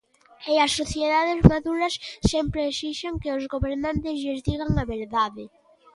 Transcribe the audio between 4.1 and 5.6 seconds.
lles digan a verdade.